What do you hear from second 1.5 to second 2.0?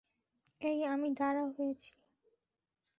হয়েছি।